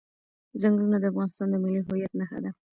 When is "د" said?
0.99-1.05, 1.51-1.55